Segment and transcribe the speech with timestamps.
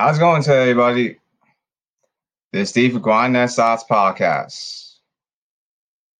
[0.00, 1.18] How's it going today, everybody?
[2.52, 4.94] This is Steve for Grind That Podcast.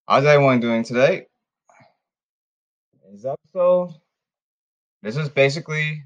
[0.08, 1.26] How's everyone doing today?
[3.08, 3.94] This episode,
[5.02, 6.02] this is basically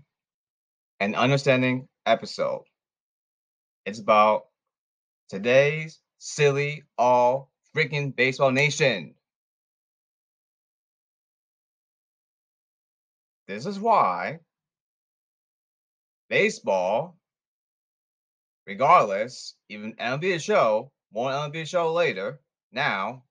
[1.01, 2.65] an understanding episode.
[3.87, 4.49] It's about
[5.31, 9.15] today's silly all freaking baseball nation.
[13.49, 14.41] This is why
[16.29, 17.17] baseball,
[18.67, 23.25] regardless, even MLB show, more MLB show later, now,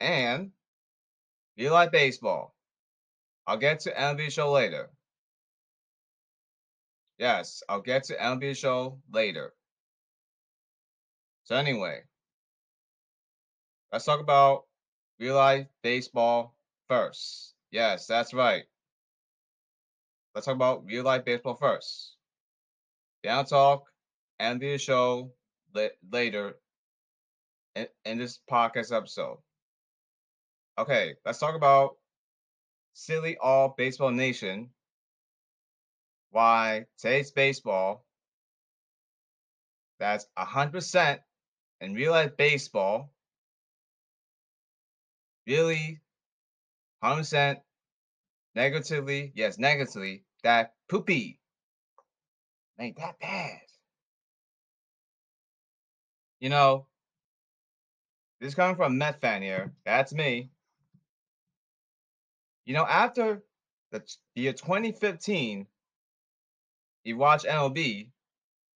[0.00, 0.50] and
[1.56, 2.54] you like baseball.
[3.46, 4.90] I'll get to MLB show later.
[7.18, 9.54] Yes, I'll get to MLB show later.
[11.44, 12.02] So anyway,
[13.90, 14.64] let's talk about
[15.18, 16.54] real life baseball
[16.88, 17.54] first.
[17.70, 18.64] Yes, that's right.
[20.34, 22.16] Let's talk about real life baseball first.
[23.24, 23.84] Down talk
[24.40, 25.32] MLB show
[26.10, 26.54] later
[28.04, 29.38] in, this podcast episode.
[30.78, 31.96] Okay, let's talk about
[32.94, 34.70] silly all baseball nation.
[36.30, 38.04] Why today's baseball
[39.98, 41.20] that's a hundred percent
[41.80, 43.12] in real life baseball
[45.46, 46.00] really
[47.02, 47.58] hundred percent
[48.54, 51.40] negatively, yes, negatively, that poopy
[52.78, 53.67] ain't that bad.
[56.40, 56.86] You know,
[58.40, 59.72] this is coming from a Met fan here.
[59.84, 60.50] That's me.
[62.64, 63.42] You know, after
[63.90, 64.02] the,
[64.34, 65.66] year 2015,
[67.04, 68.10] you watch MLB,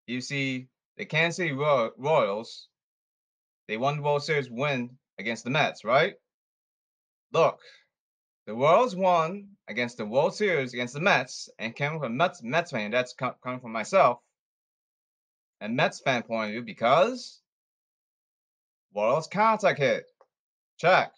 [0.06, 2.68] you see the Kansas City Royals,
[3.68, 6.14] they won the World Series win against the Mets, right?
[7.32, 7.60] Look,
[8.46, 12.70] the Royals won against the World Series against the Mets, and coming from Mets Mets
[12.70, 14.20] fan, that's coming from myself,
[15.60, 17.41] and Mets fan point of view, because
[18.94, 20.04] Royals contact hit,
[20.78, 21.12] check.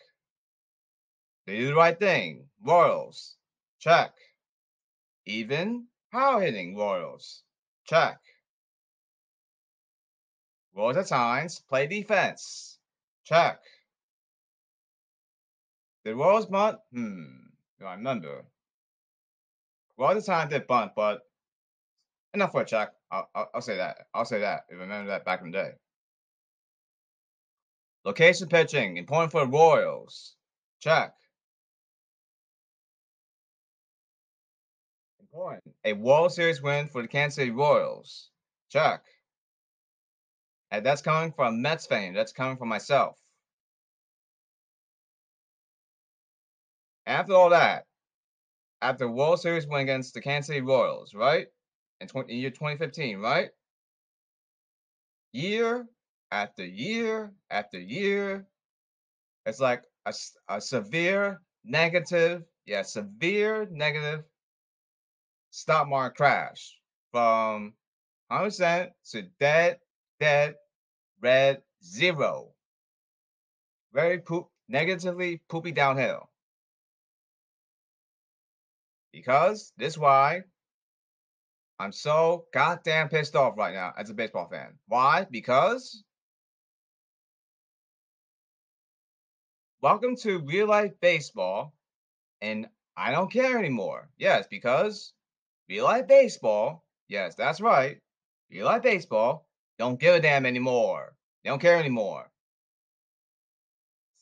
[1.47, 3.37] They do the right thing, Royals,
[3.81, 4.12] check.
[5.26, 7.43] Even power hitting Royals,
[7.84, 8.19] check.
[10.75, 12.78] Royals at times play defense,
[13.25, 13.60] check.
[16.04, 16.78] The Royals bunt?
[16.93, 17.25] Hmm.
[17.81, 18.44] Do I remember.
[19.97, 21.22] Well, the time did bunt, but
[22.34, 22.93] enough for a check.
[23.10, 24.06] I'll, I'll, I'll say that.
[24.12, 24.65] I'll say that.
[24.69, 25.70] If I remember that back in the day.
[28.04, 30.37] Location pitching, important for the Royals.
[30.81, 31.15] Check.
[35.20, 35.75] Important.
[35.84, 38.31] A World Series win for the Kansas City Royals.
[38.69, 39.03] Check.
[40.70, 42.12] And that's coming from Mets fan.
[42.12, 43.16] That's coming from myself.
[47.06, 47.87] After all that,
[48.82, 51.47] after World Series win against the Kansas City Royals, right?
[52.00, 53.50] In, 20, in year 2015, right?
[55.32, 55.87] Year
[56.34, 58.45] after year after year,
[59.47, 60.12] it's like a,
[60.49, 64.25] a severe negative, yeah, severe negative
[65.50, 66.77] stock market crash
[67.12, 67.73] from
[68.33, 69.78] 100% to dead,
[70.19, 70.56] dead,
[71.23, 72.50] red, zero.
[73.93, 76.28] Very poop, negatively poopy downhill.
[79.12, 80.43] Because this is why
[81.78, 84.73] I'm so goddamn pissed off right now as a baseball fan.
[84.89, 85.28] Why?
[85.31, 86.03] Because
[89.84, 91.75] welcome to real life baseball,
[92.41, 94.09] and I don't care anymore.
[94.17, 95.12] Yes, because
[95.69, 97.99] real life baseball, yes, that's right.
[98.50, 99.47] Real life baseball
[99.78, 101.15] don't give a damn anymore.
[101.43, 102.31] They don't care anymore.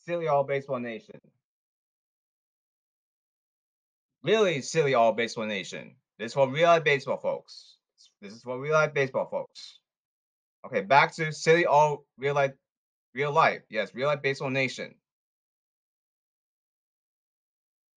[0.05, 1.21] Silly all baseball nation
[4.21, 5.95] really silly all baseball nation.
[6.19, 7.77] This is for real life baseball folks.
[8.21, 9.79] This is for real life baseball folks.
[10.65, 12.51] Okay, back to silly all real life,
[13.13, 13.61] real life.
[13.69, 14.95] Yes, real life baseball nation.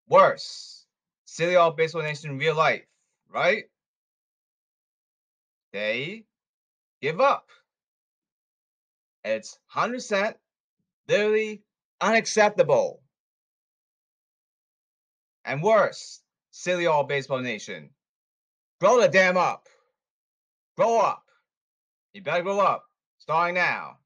[0.08, 0.86] Worse,
[1.24, 2.84] silly all baseball nation in real life,
[3.28, 3.64] right?
[5.72, 6.24] They
[7.02, 7.48] give up.
[9.24, 10.34] It's 100%
[11.08, 11.62] literally
[12.00, 13.02] unacceptable.
[15.44, 17.90] And worse, silly all baseball nation.
[18.80, 19.68] Grow the damn up.
[20.76, 21.24] Grow up.
[22.12, 22.84] You better grow up.
[23.18, 23.98] Starting now.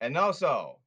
[0.00, 0.78] And also,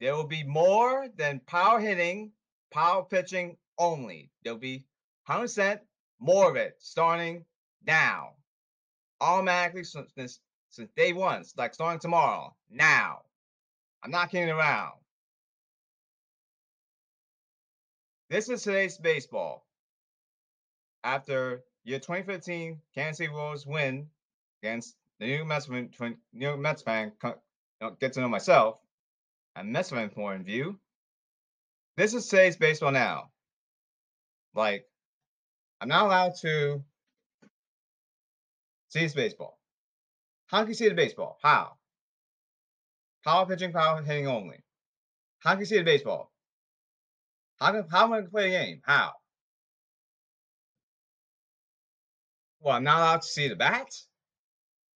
[0.00, 2.32] there will be more than power hitting,
[2.72, 4.30] power pitching only.
[4.44, 4.84] There'll be
[5.28, 5.80] 100%
[6.20, 7.44] more of it starting
[7.86, 8.34] now.
[9.20, 10.40] Automatically since,
[10.70, 13.22] since day one, like starting tomorrow, now.
[14.02, 14.94] I'm not kidding around.
[18.30, 19.66] This is today's baseball.
[21.04, 24.08] after year 2015 Kansas City Royals win
[24.62, 27.12] against the New York Mets New York Mets fan,
[27.90, 28.78] get to know myself,
[29.56, 30.78] a Mets my of view.
[31.96, 33.30] This is today's baseball now.
[34.54, 34.86] Like,
[35.80, 36.82] I'm not allowed to
[38.88, 39.58] see this baseball.
[40.46, 41.38] How can you see the baseball?
[41.42, 41.72] How?
[43.24, 44.58] Power pitching, power hitting only.
[45.40, 46.30] How can you see the baseball?
[47.58, 48.80] How can how am I going to play a game?
[48.84, 49.12] How?
[52.60, 54.06] Well, I'm not allowed to see the bats?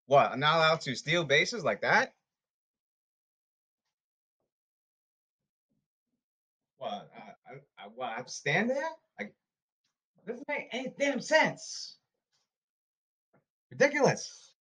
[0.07, 0.31] What?
[0.31, 2.13] I'm not allowed to steal bases like that?
[7.87, 8.89] I, I, I, stand there?
[9.19, 9.35] Like,
[10.27, 11.97] doesn't make any damn sense.
[13.71, 14.53] Ridiculous.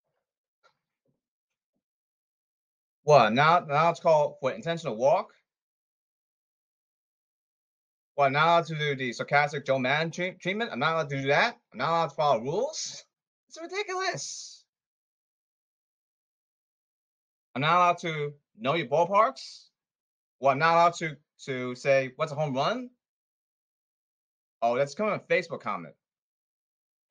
[3.04, 3.32] What?
[3.32, 5.32] Now, now it's called for Intentional walk.
[8.14, 8.30] What?
[8.32, 10.70] now to do the sarcastic Joe Maddon treat, treatment.
[10.72, 11.56] I'm not allowed to do that.
[11.72, 13.04] I'm not allowed to follow rules.
[13.48, 14.64] It's ridiculous.
[17.54, 19.66] I'm not allowed to know your ballparks.
[20.40, 21.16] Well, I'm not allowed to
[21.46, 22.90] to say what's a home run.
[24.66, 25.92] Oh, that's coming on Facebook comment.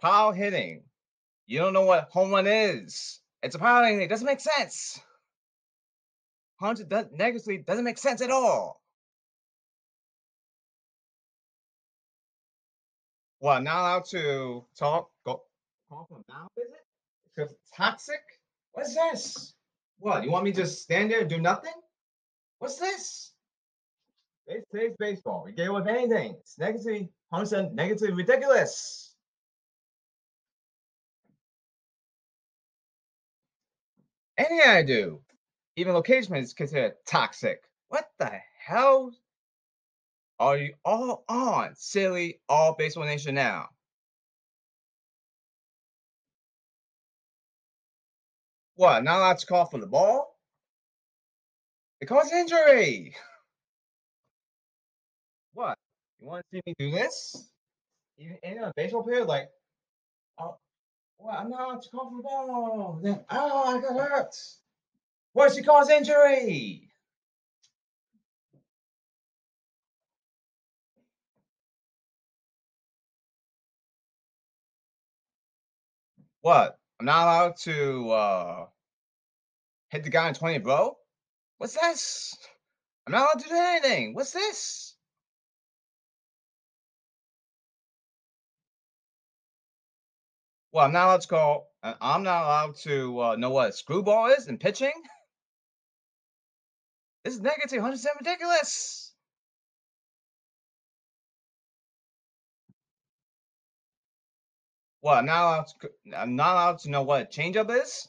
[0.02, 0.82] Power hitting.
[1.46, 3.20] You don't know what home run is.
[3.44, 4.02] It's a power hitting.
[4.02, 5.00] It doesn't make sense.
[6.60, 8.82] Hunter does, negatively doesn't make sense at all.
[13.40, 15.12] Well, not allowed to talk.
[15.24, 15.44] Go
[15.90, 16.86] talk from now, is it?
[17.36, 18.24] Because toxic.
[18.72, 19.54] What's this?
[20.00, 20.24] What?
[20.24, 21.74] You want me to just stand there and do nothing?
[22.58, 23.32] What's this?
[24.48, 24.66] It's
[25.00, 25.44] baseball.
[25.46, 26.36] We get with anything.
[26.40, 29.16] It's negatively, 100% negatively ridiculous.
[34.38, 35.22] Any I do,
[35.76, 37.64] even location is considered toxic.
[37.90, 39.12] What the hell
[40.40, 43.70] are you all on, silly all baseball nation now?
[48.76, 49.04] What?
[49.04, 50.38] Not allowed to call for the ball?
[52.00, 53.16] It caused injury.
[56.24, 56.24] What?
[56.24, 57.50] You want to see me do this?
[58.18, 59.50] Even any other baseball player, like,
[60.40, 60.56] oh,
[61.20, 63.00] well, I'm not call for the ball.
[63.04, 64.36] Then, oh, I got hurt.
[65.34, 66.90] What's she cause injury?
[76.40, 76.78] What?
[77.02, 78.66] I'm not allowed to uh,
[79.90, 80.96] hit the guy in 20, bro?
[81.58, 82.38] What's this?
[83.08, 84.14] I'm not allowed to do anything.
[84.14, 84.93] What's this?
[90.74, 91.72] Well, I'm not allowed to call.
[91.84, 94.92] uh, I'm not allowed to uh, know what a screwball is in pitching.
[97.24, 99.14] This is negative 100% ridiculous.
[105.04, 105.74] Well, I'm not allowed to.
[105.84, 108.08] c- I'm not allowed to know what a changeup is.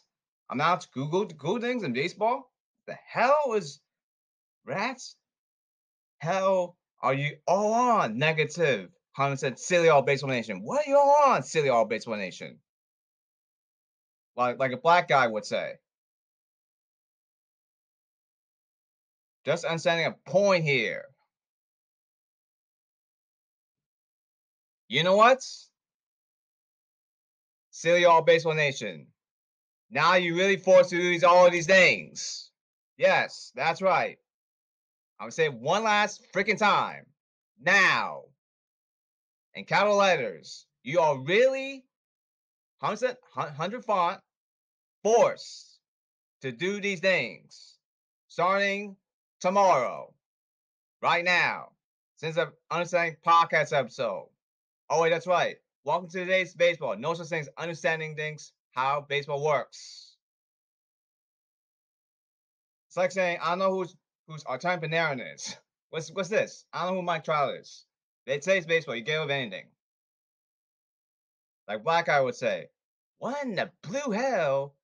[0.49, 2.51] I'm not allowed to Google Google things in baseball.
[2.87, 3.81] The hell is
[4.65, 5.17] rats?
[6.19, 8.91] Hell are you all on negative?
[9.15, 12.59] Hunter said, "Silly all baseball nation." What are you all on, silly all baseball nation?
[14.37, 15.75] Like like a black guy would say.
[19.45, 21.05] Just understanding a point here.
[24.89, 25.43] You know what?
[27.71, 29.07] Silly all baseball nation.
[29.91, 32.51] Now you really forced to do these all of these things.
[32.97, 34.19] Yes, that's right.
[35.19, 37.07] I'm gonna say it one last freaking time.
[37.61, 38.25] Now.
[39.55, 41.85] In capital letters, you are really
[42.81, 44.21] 100, 100 font
[45.05, 45.79] forced
[46.43, 47.79] to do these things
[48.27, 48.97] starting
[49.41, 50.13] tomorrow,
[51.01, 51.69] right now,
[52.17, 54.29] since the Understanding Podcast episode.
[54.91, 55.55] Oh, wait, that's right.
[55.85, 56.97] Welcome to today's baseball.
[56.97, 60.17] No such thing as understanding things, how baseball works.
[62.89, 63.95] It's like saying, I don't know who's
[64.27, 65.57] who's Artemi Panarin is.
[65.91, 66.65] What's what's this?
[66.73, 67.85] I don't know who Mike Trout is.
[68.27, 68.97] They say it's baseball.
[68.97, 69.71] You get with anything.
[71.69, 72.71] Like Black Guy would say,
[73.19, 74.75] what in the blue hell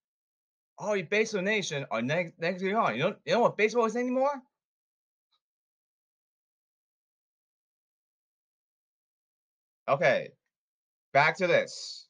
[0.78, 2.94] all you baseball nation are neg- negatively on?
[2.96, 4.42] You know, you know what baseball is anymore?
[9.86, 10.32] Okay,
[11.12, 12.08] back to this.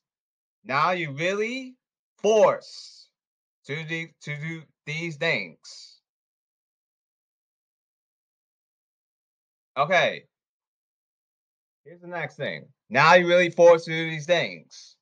[0.64, 1.76] Now you really
[2.22, 3.08] force
[3.66, 6.00] to do to do these things.
[9.76, 10.28] Okay.
[11.90, 12.66] Here's the next thing.
[12.88, 14.94] Now you really forced to do these things.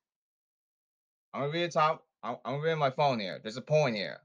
[1.35, 2.03] I'm gonna read the top.
[2.23, 3.39] I'm, I'm my phone here.
[3.43, 4.21] There's a point here.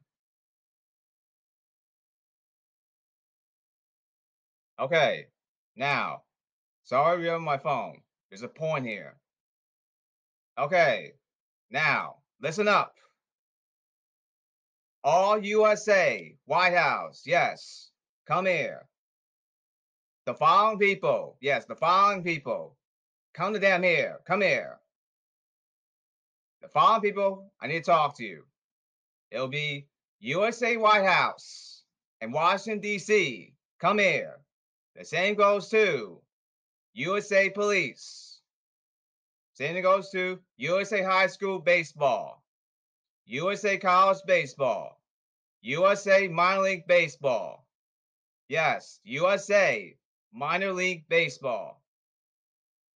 [4.80, 5.26] Okay.
[5.76, 6.22] Now,
[6.86, 7.98] sorry, read on my phone.
[8.30, 9.18] There's a point here.
[10.58, 11.16] Okay,
[11.70, 12.96] now listen up.
[15.04, 17.90] All USA, White House, yes,
[18.26, 18.88] come here.
[20.26, 22.78] The following people, yes, the following people,
[23.34, 24.80] come to damn here, come here.
[26.62, 28.46] The following people, I need to talk to you.
[29.32, 29.88] It'll be
[30.20, 31.84] USA White House
[32.22, 33.54] and Washington, D.C.
[33.80, 34.40] Come here.
[34.96, 36.22] The same goes to
[36.94, 38.40] USA Police.
[39.56, 42.44] Same goes to USA High School Baseball.
[43.26, 45.02] USA College Baseball,
[45.62, 47.66] USA Minor League Baseball.
[48.50, 49.96] Yes, USA
[50.34, 51.82] Minor League Baseball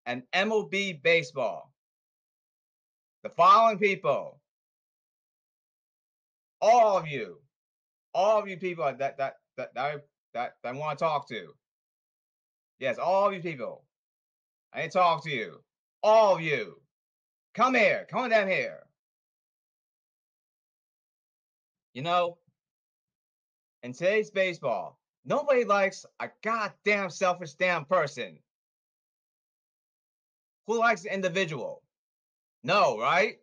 [0.05, 1.71] and MLB Baseball.
[3.23, 4.39] The following people,
[6.61, 7.37] all of you,
[8.13, 11.27] all of you people that that that that that, that, that I want to talk
[11.29, 11.53] to.
[12.79, 13.83] Yes, all of you people.
[14.73, 15.61] I need to talk to you.
[16.03, 16.79] All of you.
[17.53, 18.05] Come here.
[18.09, 18.83] Come on down here.
[21.93, 22.37] You know,
[23.81, 28.39] in today's baseball, nobody likes a goddamn selfish damn person.
[30.65, 31.83] Who likes the individual?
[32.63, 33.35] No, right?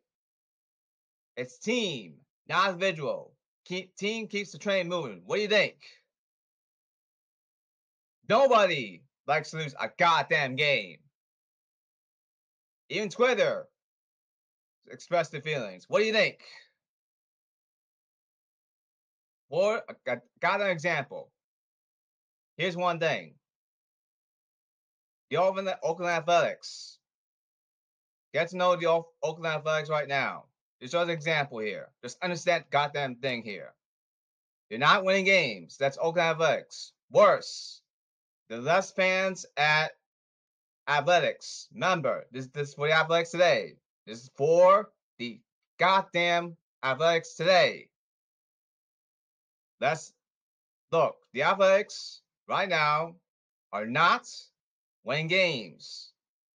[1.36, 2.14] It's team,
[2.48, 3.32] not individual.
[3.64, 5.22] Keep, team keeps the train moving.
[5.24, 5.76] What do you think?
[8.28, 10.98] Nobody likes to lose a goddamn game.
[12.88, 13.66] Even Twitter
[14.90, 15.86] expressed their feelings.
[15.88, 16.38] What do you think?
[19.48, 21.30] For got, got an example.
[22.56, 23.34] Here's one thing.
[25.30, 26.98] The Oakland, Athletics.
[28.32, 30.44] Get to know the Oakland Athletics right now.
[30.80, 31.88] Just as an example here.
[32.02, 33.72] Just understand goddamn thing here.
[34.70, 35.76] You're not winning games.
[35.78, 36.92] That's Oakland Athletics.
[37.10, 37.80] Worse,
[38.48, 39.92] the less fans at
[40.88, 41.68] athletics.
[41.72, 43.74] Remember, this, this is for the athletics today.
[44.06, 45.40] This is for the
[45.78, 47.88] goddamn athletics today.
[49.80, 50.12] Let's
[50.92, 51.16] look.
[51.32, 53.14] The athletics right now
[53.72, 54.28] are not
[55.04, 56.12] winning games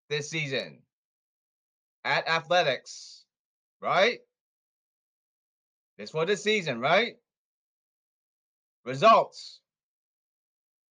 [0.09, 0.79] this season
[2.03, 3.25] at athletics,
[3.81, 4.19] right?
[5.97, 7.17] This for this season, right?
[8.85, 9.59] Results.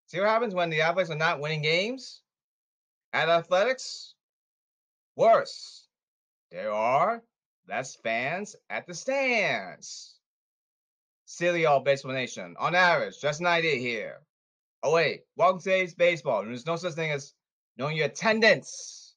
[0.07, 2.23] See what happens when the athletics are not winning games?
[3.13, 4.15] At athletics,
[5.17, 5.87] worse.
[6.51, 7.23] There are
[7.69, 10.15] less fans at the stands.
[11.25, 12.55] Silly baseball nation.
[12.59, 14.21] On average, just an idea here.
[14.83, 16.45] Oh wait, welcome to today's baseball.
[16.45, 17.35] There's no such thing as
[17.77, 19.17] knowing your attendance.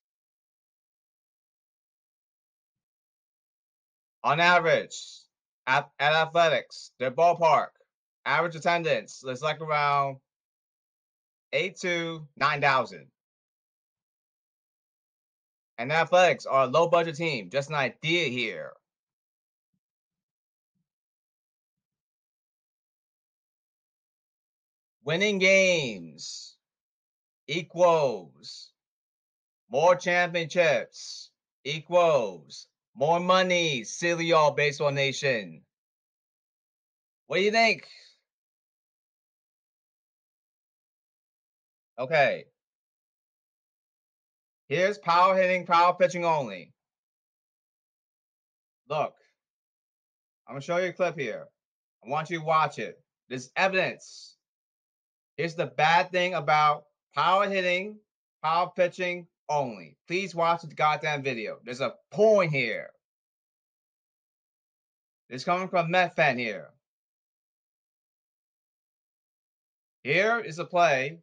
[4.23, 4.95] On average,
[5.67, 7.69] at, at athletics, their ballpark,
[8.25, 10.17] average attendance is like around
[11.53, 13.07] eight to nine thousand.
[15.77, 17.49] And athletics are a low budget team.
[17.51, 18.73] Just an idea here.
[25.03, 26.55] Winning games
[27.47, 28.71] equals
[29.69, 31.31] more championships
[31.63, 35.63] equals more money, silly y'all baseball nation.
[37.27, 37.87] What do you think?
[41.97, 42.45] Okay.
[44.67, 46.73] Here's power hitting, power pitching only.
[48.89, 49.13] Look,
[50.47, 51.47] I'm gonna show you a clip here.
[52.05, 53.01] I want you to watch it.
[53.29, 54.35] There's evidence.
[55.41, 57.97] Here's the bad thing about power hitting,
[58.43, 59.97] power pitching only.
[60.07, 61.57] Please watch the goddamn video.
[61.63, 62.91] There's a point here.
[65.29, 66.67] It's coming from Met fan here.
[70.03, 71.17] Here is a play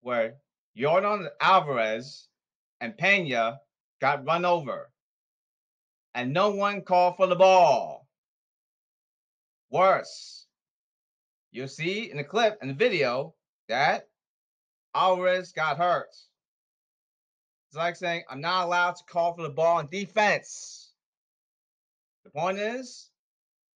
[0.00, 0.34] where
[0.76, 2.26] Jordan Alvarez
[2.80, 3.60] and Pena
[4.00, 4.90] got run over.
[6.16, 8.08] And no one called for the ball.
[9.70, 10.43] Worse,
[11.54, 13.32] you'll see in the clip in the video
[13.68, 14.08] that
[14.94, 16.08] Alvarez got hurt.
[17.68, 20.92] It's like saying, I'm not allowed to call for the ball in defense.
[22.24, 23.08] The point is,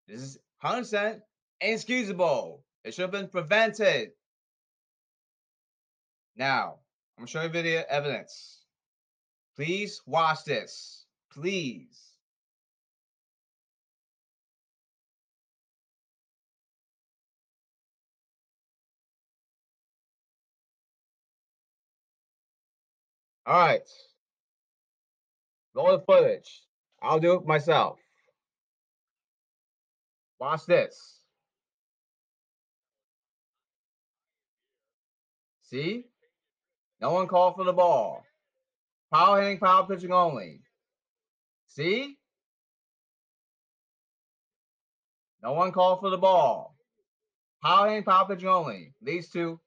[0.08, 1.20] this is 100%
[1.60, 2.64] inexcusable.
[2.84, 4.10] It should have been prevented.
[6.36, 6.78] Now,
[7.16, 8.62] I'm going to show you video evidence.
[9.56, 11.04] Please watch this.
[11.32, 12.07] Please.
[23.48, 23.80] All right.
[25.74, 26.64] Roll the footage.
[27.02, 27.98] I'll do it myself.
[30.38, 31.22] Watch this.
[35.62, 36.04] See?
[37.00, 38.22] No one called for the ball.
[39.14, 40.60] Power hitting, power pitching only.
[41.68, 42.18] See?
[45.42, 46.76] No one called for the ball.
[47.64, 49.58] Power hitting, power pitching only leads to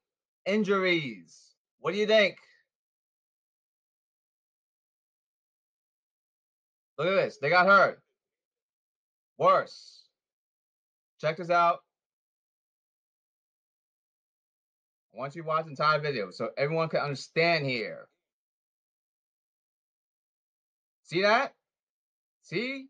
[0.45, 1.55] injuries.
[1.79, 2.37] What do you think?
[7.01, 7.37] Look at this.
[7.37, 7.99] They got hurt.
[9.39, 10.03] Worse.
[11.19, 11.79] Check this out.
[15.11, 18.07] I want you to watch the entire video so everyone can understand here.
[21.05, 21.55] See that?
[22.43, 22.85] See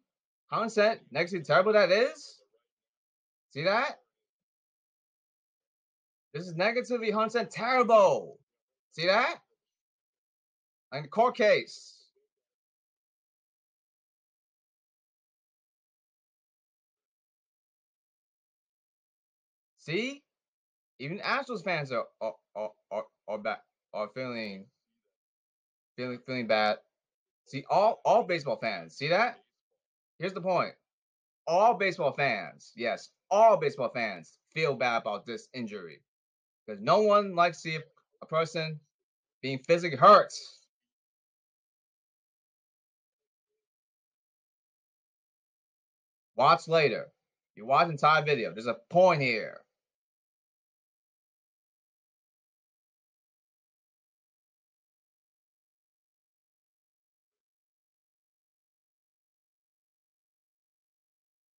[0.50, 0.68] how
[1.10, 2.41] negatively terrible that is?
[3.51, 3.98] See that?
[6.34, 8.39] This is negatively 100% terrible.
[8.91, 9.38] See that?
[10.91, 12.00] And court case.
[19.91, 20.24] See?
[21.00, 23.62] Even Astros fans are are are are, back
[23.93, 24.65] are feeling
[25.98, 26.77] feeling feeling bad.
[27.48, 28.95] See all all baseball fans.
[28.95, 29.39] See that?
[30.17, 30.75] Here's the point.
[31.45, 36.00] All baseball fans, yes, all baseball fans feel bad about this injury
[36.65, 37.79] because no one likes to see
[38.21, 38.79] a person
[39.41, 40.31] being physically hurt.
[46.38, 47.12] Watch later.
[47.57, 48.53] You watch entire video.
[48.53, 49.62] There's a point here.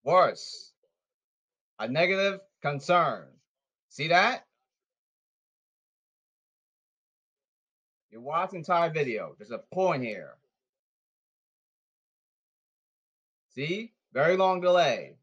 [0.03, 0.73] Worse,
[1.79, 3.25] a negative concern.
[3.89, 4.45] See that?
[8.11, 9.35] You watch the entire video.
[9.37, 10.35] There's a point here.
[13.55, 13.93] See?
[14.13, 15.15] Very long delay.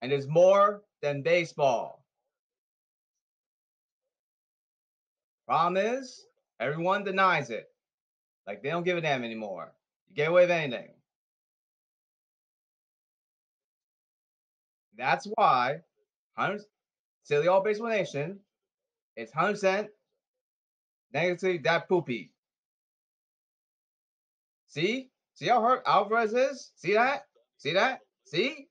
[0.00, 2.04] And there's more than baseball.
[5.46, 6.24] Problem is,
[6.58, 7.68] everyone denies it.
[8.46, 9.72] Like they don't give a damn anymore.
[10.14, 10.88] Get away with anything.
[14.96, 15.80] That's why,
[17.22, 18.40] silly all baseball nation,
[19.16, 19.88] it's 100%
[21.12, 22.32] negatively that poopy.
[24.68, 25.10] See?
[25.34, 26.72] See how hurt Alvarez is?
[26.76, 27.22] See that?
[27.58, 28.00] See that?
[28.26, 28.68] See?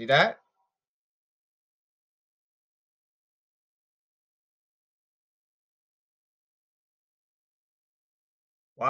[0.00, 0.38] See that?
[8.78, 8.84] The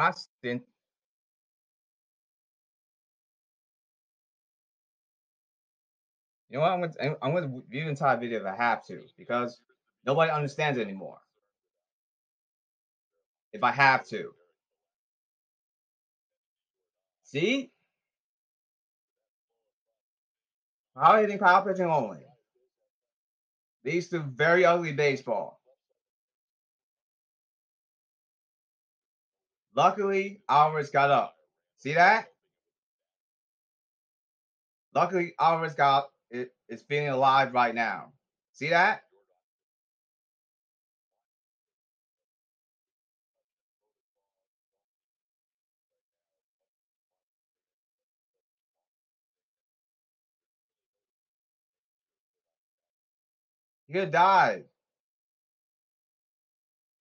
[6.48, 6.70] You know what?
[6.70, 9.60] I'm to I'm to view the entire video if I have to because
[10.06, 11.18] nobody understands anymore.
[13.52, 14.30] If I have to.
[17.24, 17.72] See?
[21.00, 22.18] Power hitting, power pitching only.
[23.86, 25.58] Leads to very ugly baseball.
[29.74, 31.36] Luckily, Alvarez got up.
[31.78, 32.26] See that?
[34.94, 38.12] Luckily, Alvarez got it, is feeling alive right now.
[38.52, 39.04] See that?
[53.90, 54.64] He could have died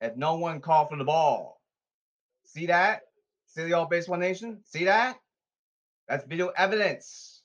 [0.01, 1.61] if no one called for the ball.
[2.45, 3.01] See that?
[3.45, 4.61] See the all baseball nation?
[4.65, 5.19] See that?
[6.07, 7.43] That's video evidence.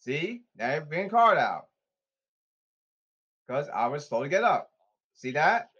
[0.00, 0.42] See?
[0.56, 1.68] Now you're bringing card out.
[3.46, 4.68] Because I was slow to get up.
[5.14, 5.70] See that?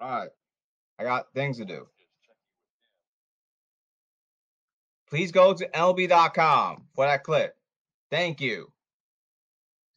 [0.00, 0.30] All right.
[0.98, 1.86] I got things to do.
[5.08, 7.56] Please go to lb.com for that clip.
[8.10, 8.70] Thank you.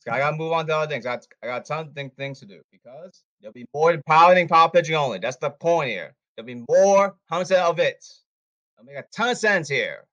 [0.09, 1.05] I gotta move on to other things.
[1.05, 4.01] I got, I got a ton of things to do because there'll be more than
[4.01, 5.19] power pitching only.
[5.19, 6.15] That's the point here.
[6.35, 8.03] There'll be more hundred of it.
[8.77, 10.07] It'll make a ton of sense here.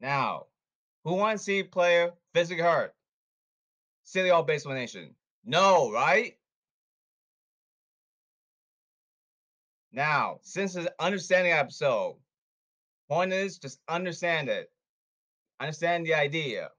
[0.00, 0.46] Now,
[1.04, 2.94] who wants to see player physically hurt?
[4.08, 5.14] Silly all baseball nation.
[5.44, 6.34] No, right?
[9.92, 12.16] Now, since the understanding episode,
[13.10, 14.70] Point is, just understand it.
[15.60, 16.70] Understand the idea.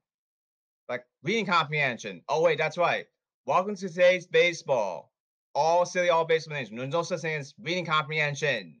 [0.88, 2.22] Like reading comprehension.
[2.28, 3.06] Oh, wait, that's right.
[3.46, 5.12] Welcome to today's baseball.
[5.54, 6.76] All silly, all baseball nation.
[6.76, 8.74] There's thing as reading comprehension.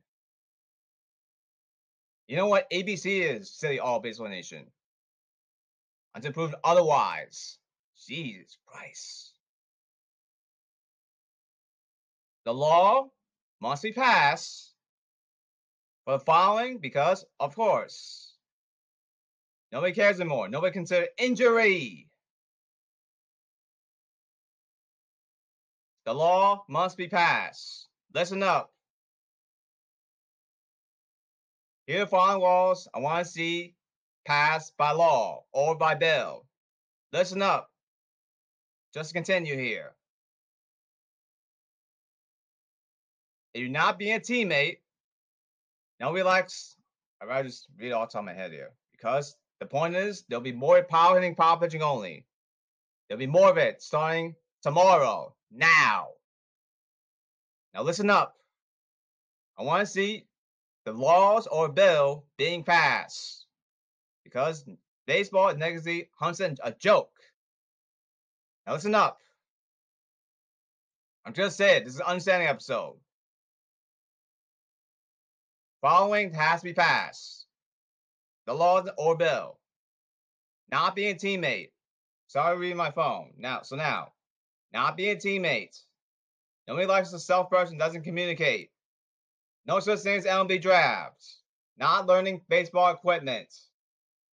[2.26, 2.68] You know what?
[2.72, 4.66] ABC is silly, all baseball nation.
[6.16, 7.59] Until proved otherwise.
[8.06, 9.32] Jesus Christ.
[12.44, 13.10] The law
[13.60, 14.74] must be passed
[16.04, 18.34] for following because, of course,
[19.70, 20.48] nobody cares anymore.
[20.48, 22.08] Nobody consider injury.
[26.06, 27.88] The law must be passed.
[28.14, 28.72] Listen up.
[31.86, 33.74] Here are following laws I want to see
[34.24, 36.46] passed by law or by bill.
[37.12, 37.69] Listen up.
[38.92, 39.92] Just to continue here.
[43.54, 44.78] If you're not being a teammate,
[45.98, 46.76] now relax.
[47.20, 48.70] I'd rather just read all top of my head here.
[48.92, 52.24] Because the point is, there'll be more power hitting, power pitching only.
[53.08, 56.08] There'll be more of it starting tomorrow, now.
[57.74, 58.36] Now listen up.
[59.58, 60.26] I want to see
[60.84, 63.46] the laws or bill being passed.
[64.24, 64.64] Because
[65.06, 67.10] baseball is negatively hunting a joke.
[68.66, 69.18] Now listen up.
[71.24, 72.96] I'm just saying, this is an understanding episode.
[75.80, 77.46] Following has to be passed.
[78.46, 79.58] The law or bill.
[80.70, 81.70] Not being teammate.
[82.26, 83.32] Sorry, reading my phone.
[83.38, 84.12] Now, so now,
[84.72, 85.78] not being teammate.
[86.68, 88.70] Nobody likes a self person doesn't communicate.
[89.66, 91.40] No such thing as MLB drafts.
[91.76, 93.52] Not learning baseball equipment.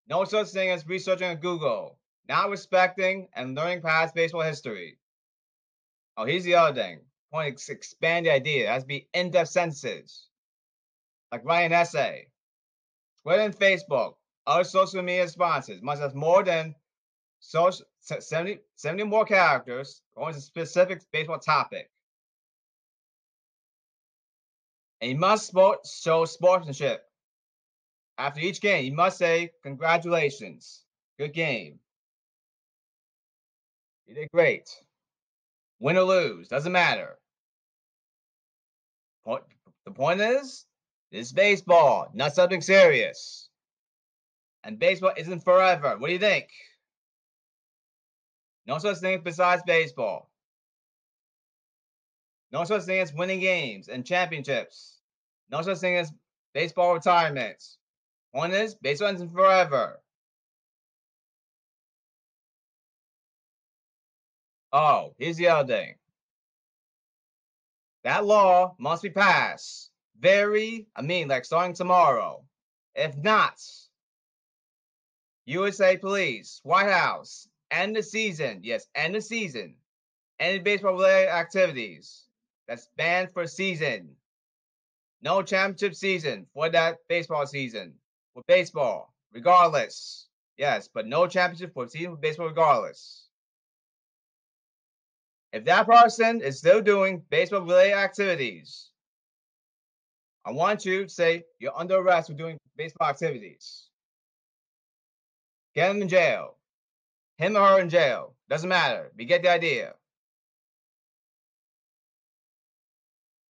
[0.07, 1.96] No such thing as researching on Google.
[2.27, 4.97] Not respecting and learning past baseball history.
[6.17, 6.99] Oh, here's the other thing.
[7.31, 8.65] Want to expand the idea.
[8.65, 10.27] It has to be in-depth sentences
[11.31, 12.27] like write an essay.
[13.23, 14.13] Twitter and Facebook,
[14.45, 16.73] other social media sponsors must have more than
[17.39, 21.89] social, 70, 70 more characters going to specific baseball topic.
[25.01, 27.03] And you must sport, show sportsmanship.
[28.17, 30.85] After each game, you must say, Congratulations,
[31.19, 31.79] good game.
[34.07, 34.69] You did great.
[35.79, 37.17] Win or lose, doesn't matter.
[39.25, 39.43] Point,
[39.85, 40.65] the point is,
[41.11, 43.49] this is baseball, not something serious.
[44.63, 45.97] And baseball isn't forever.
[45.97, 46.47] What do you think?
[48.65, 50.29] No such thing besides baseball.
[52.51, 54.99] No such thing as winning games and championships.
[55.51, 56.11] No such thing as
[56.53, 57.77] baseball retirements.
[58.31, 60.01] One is baseball isn't forever.
[64.73, 65.95] Oh, here's the other thing.
[68.03, 72.43] That law must be passed very, I mean, like starting tomorrow.
[72.95, 73.62] If not,
[75.45, 78.62] USA Police, White House, end the season.
[78.63, 79.75] Yes, end the season.
[80.39, 82.23] Any baseball related activities.
[82.67, 84.15] That's banned for season.
[85.21, 87.93] No championship season for that baseball season.
[88.34, 90.27] For baseball, regardless.
[90.58, 93.26] Yes, but no championship for season for baseball regardless.
[95.57, 98.91] If that person is still doing baseball related activities,
[100.45, 103.87] I want you to say you're under arrest for doing baseball activities.
[105.73, 106.57] Get him in jail.
[107.39, 108.35] Him or her in jail.
[108.47, 109.11] Doesn't matter.
[109.17, 109.95] We get the idea.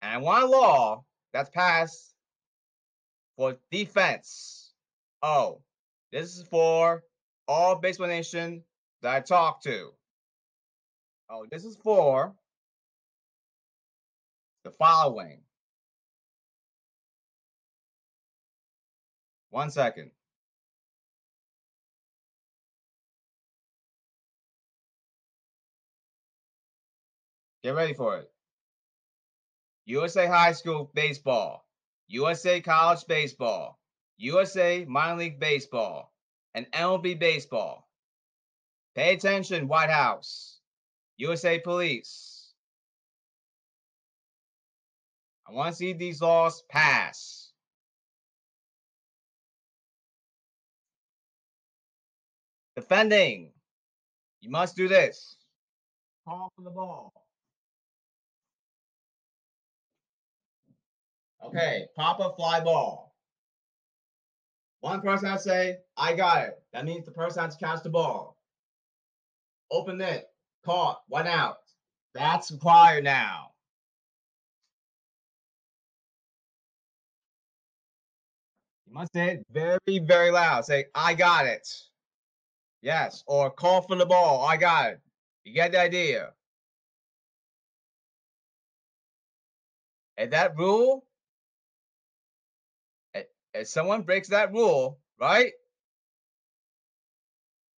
[0.02, 2.14] And I want a law that's passed
[3.36, 4.72] for defense.
[5.22, 5.60] Oh,
[6.14, 7.04] this is for
[7.50, 8.64] all baseball nation
[9.02, 9.92] that I talk to.
[11.30, 12.34] Oh, this is for
[14.64, 15.42] the following
[19.50, 20.12] One second.
[27.64, 28.30] Get ready for it.
[29.86, 31.66] USA High School Baseball,
[32.08, 33.80] USA College Baseball,
[34.18, 36.14] USA Minor League Baseball,
[36.54, 37.90] and MLB Baseball.
[38.96, 40.57] Pay attention, White House,
[41.18, 42.54] USA Police.
[45.48, 47.52] I want to see these laws pass.
[52.76, 53.52] Defending.
[54.42, 55.38] You must do this.
[56.28, 57.12] Call for the ball.
[61.44, 63.16] Okay, pop a fly ball.
[64.82, 66.62] One person has to say, I got it.
[66.74, 68.38] That means the person has to catch the ball.
[69.72, 70.27] Open it.
[70.68, 71.02] Caught.
[71.08, 71.60] One out.
[72.14, 73.52] That's required now.
[78.86, 80.66] You must say it very, very loud.
[80.66, 81.70] Say, I got it.
[82.82, 83.24] Yes.
[83.28, 84.46] Or call for the ball.
[84.46, 85.00] I got it.
[85.46, 86.34] You get the idea.
[90.18, 91.06] And that rule,
[93.54, 95.54] if someone breaks that rule, right?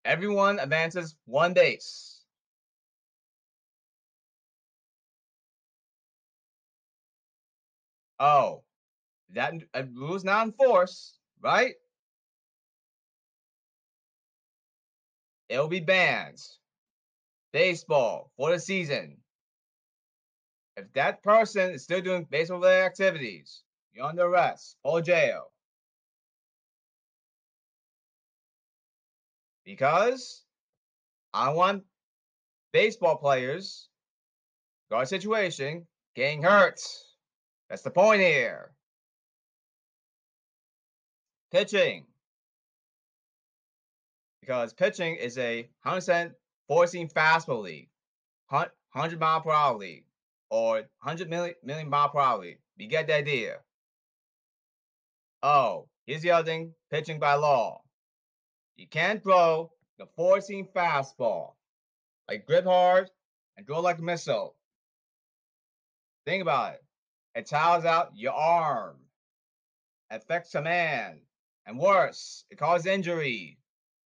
[0.05, 2.18] Everyone advances one base.
[8.19, 8.63] Oh,
[9.33, 11.75] that uh, rule is not enforced, right?
[15.47, 16.39] It'll be banned.
[17.53, 19.17] Baseball for the season.
[20.77, 25.51] If that person is still doing baseball related activities, you're under arrest or jail.
[29.65, 30.43] Because
[31.33, 31.83] I want
[32.71, 33.89] baseball players,
[34.89, 36.79] guard situation, getting hurt.
[37.69, 38.71] That's the point here.
[41.51, 42.05] Pitching.
[44.41, 46.33] Because pitching is a 100%
[46.67, 47.89] four seam fastball league,
[48.49, 50.05] 100 mile per hour league,
[50.49, 52.59] or 100 million, million mile per hour league.
[52.77, 53.57] You get the idea.
[55.43, 57.81] Oh, here's the other thing pitching by law.
[58.77, 61.53] You can't throw the seam fastball,
[62.27, 63.09] like grip hard
[63.57, 64.55] and throw like a missile.
[66.25, 66.83] Think about it.
[67.35, 68.97] It tires out your arm,
[70.09, 71.19] affects a man,
[71.65, 73.59] and worse, it causes injury.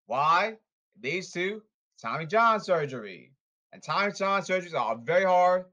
[0.05, 0.57] Why?
[0.99, 1.63] These two,
[2.01, 3.31] Tommy John surgery.
[3.71, 5.65] And Tommy John surgeries are very hard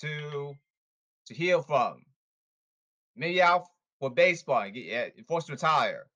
[0.00, 0.54] to
[1.26, 2.04] to heal from.
[3.16, 3.66] Maybe out
[3.98, 6.06] for baseball, and get forced to retire.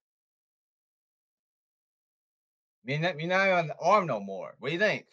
[2.84, 4.54] You're not, you're not on the arm no more.
[4.58, 5.06] What do you think?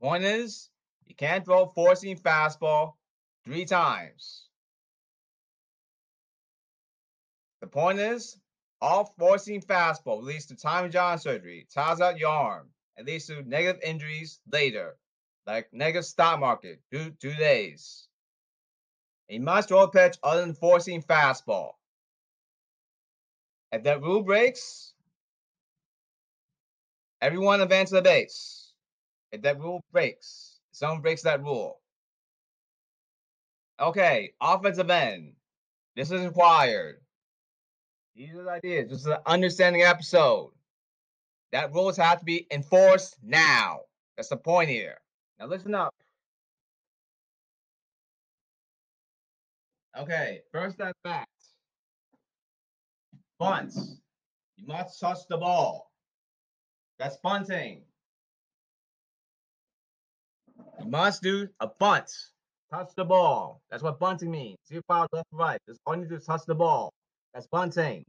[0.00, 0.68] Point is,
[1.06, 2.94] you can't throw four seam fastball
[3.44, 4.48] three times.
[7.60, 8.38] The point is,
[8.80, 13.26] all four seam fastball leads to Tommy John surgery, ties out your arm, and leads
[13.26, 14.96] to negative injuries later,
[15.46, 18.08] like negative stock market, two, two days.
[19.28, 21.72] You must a pitch other than four seam fastball.
[23.72, 24.92] If that rule breaks,
[27.20, 28.72] everyone advances the base.
[29.32, 31.80] If that rule breaks, someone breaks that rule.
[33.80, 35.32] Okay, offensive end.
[35.96, 36.96] This is required.
[38.14, 38.90] These are the ideas.
[38.90, 40.52] This is an understanding episode.
[41.52, 43.80] That rules have to be enforced now.
[44.16, 44.96] That's the point here.
[45.38, 45.92] Now listen up.
[49.96, 51.28] Okay, first at bat.
[53.38, 53.96] Bunts.
[54.56, 55.90] You must touch the ball.
[56.98, 57.82] That's bunting.
[60.80, 62.10] You must do a bunt.
[62.74, 63.60] Touch the ball.
[63.70, 64.58] That's what bunting means.
[64.68, 65.60] You foul left right.
[65.68, 66.92] Just all you need to do is touch the ball.
[67.32, 68.04] That's bunting.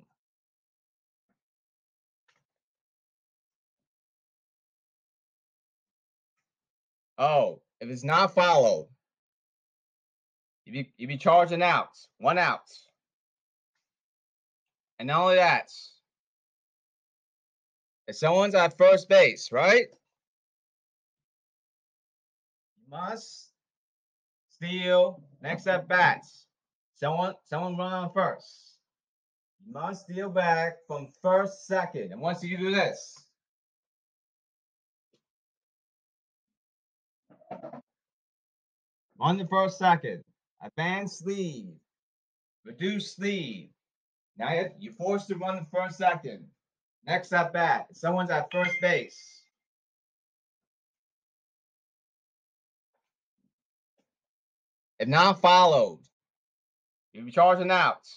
[7.19, 8.87] Oh, if it's not followed,
[10.65, 12.73] you be you be charging out, one out.
[14.97, 15.69] And not only that,
[18.07, 19.85] if someone's at first base, right?
[22.89, 23.44] Must
[24.55, 26.47] steal next at bats.
[26.95, 28.65] Someone someone run on first
[29.67, 32.11] must steal back from first second.
[32.11, 33.25] And once you do this,
[39.19, 40.23] on the first second,
[40.63, 41.73] advance lead,
[42.63, 43.69] reduce lead.
[44.37, 46.45] Now you're forced to run the first second.
[47.05, 49.34] Next at bat, someone's at first base.
[54.99, 55.99] If not followed,
[57.11, 58.07] you'll be charging out.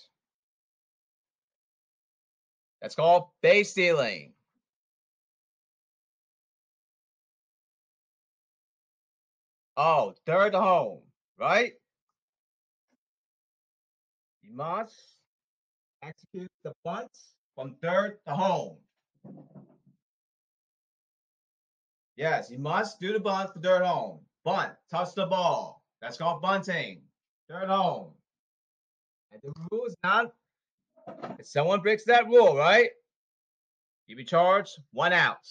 [2.81, 4.33] That's called base stealing.
[9.77, 11.03] Oh, third home,
[11.39, 11.73] right?
[14.43, 15.01] You must
[16.03, 17.11] execute the bunt
[17.55, 18.79] from third to home.
[22.17, 24.21] Yes, you must do the bunt for third home.
[24.45, 25.78] Bunt, touch the ball.
[26.01, 27.03] That's called bunting.
[27.49, 28.13] Third home.
[29.33, 30.33] And the rule is not
[31.39, 32.91] if someone breaks that rule, right?
[34.07, 35.47] You be charged one out.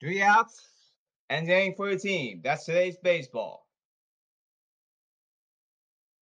[0.00, 0.60] Three outs
[1.30, 2.40] and game for your team.
[2.42, 3.66] That's today's baseball.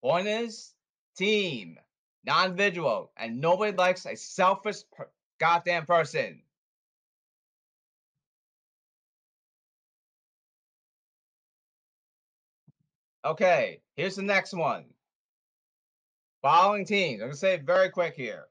[0.01, 0.73] Point is
[1.17, 1.77] team,
[2.25, 6.41] non individual, and nobody likes a selfish per- goddamn person.
[13.23, 14.85] Okay, here's the next one.
[16.41, 17.21] Following teams.
[17.21, 18.47] I'm gonna say very quick here.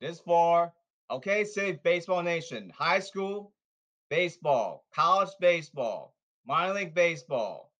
[0.00, 0.72] This for
[1.10, 3.52] okay, say baseball nation, high school
[4.08, 6.14] baseball, college baseball,
[6.46, 7.72] minor league baseball,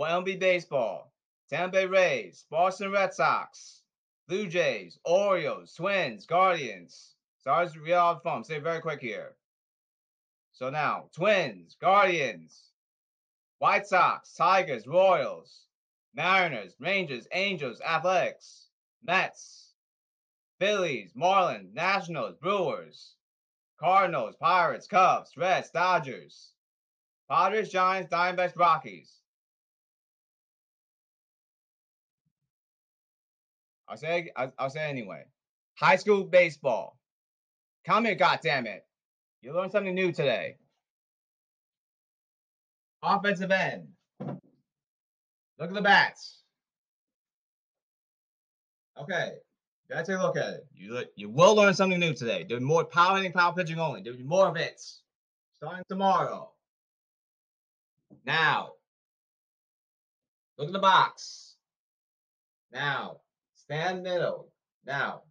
[0.00, 1.12] MLB baseball,
[1.50, 3.82] Tampa Bay Rays, Boston Red Sox,
[4.26, 7.14] Blue Jays, Orioles, Twins, Guardians.
[7.38, 8.42] Sorry, the phone.
[8.42, 9.36] Say very quick here.
[10.52, 12.71] So now, Twins, Guardians,
[13.62, 15.66] White Sox, Tigers, Royals,
[16.16, 18.66] Mariners, Rangers, Angels, Athletics,
[19.04, 19.74] Mets,
[20.58, 23.14] Phillies, Marlins, Nationals, Brewers,
[23.78, 26.54] Cardinals, Pirates, Cubs, Reds, Dodgers,
[27.30, 29.12] Padres, Giants, Diamondbacks, Rockies.
[33.86, 35.22] I'll say I'll, I'll say anyway.
[35.76, 36.98] High school baseball.
[37.86, 38.80] Come here, goddammit.
[39.40, 40.56] You learned something new today.
[43.02, 43.88] Offensive end.
[44.20, 46.38] Look at the bats.
[49.00, 49.32] Okay,
[49.90, 50.66] gotta take a look at it.
[50.74, 52.44] You you will learn something new today.
[52.46, 54.02] There'll more power hitting, power pitching only.
[54.02, 54.80] There'll more of it
[55.56, 56.50] starting tomorrow.
[58.26, 58.72] Now,
[60.58, 61.56] look at the box.
[62.72, 63.20] Now,
[63.54, 64.52] stand middle.
[64.86, 65.22] Now,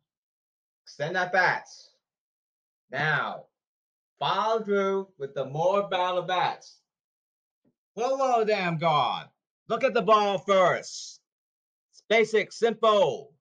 [0.84, 1.66] extend that bat.
[2.92, 3.46] Now,
[4.20, 6.81] follow through with the more battle bats.
[8.04, 9.28] Hello, damn God.
[9.70, 11.22] Look at the ball first.
[11.92, 13.32] It's basic, simple.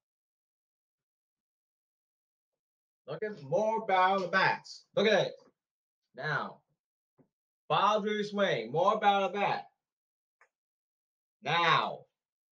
[3.08, 4.84] Look at more barrel of bats.
[4.94, 5.32] Look at it.
[6.14, 6.58] Now,
[7.68, 8.70] follow through swing.
[8.70, 9.64] More barrel of bat.
[11.42, 12.00] Now,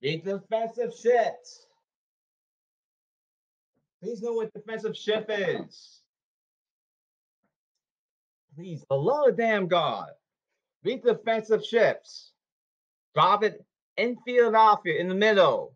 [0.00, 1.66] the defensive shift.
[4.02, 6.00] Please know what defensive shift is.
[8.56, 10.08] Please, the love damn God.
[10.88, 12.32] Read defensive shifts.
[13.14, 13.62] Drop it
[13.98, 15.74] in Philadelphia in the middle.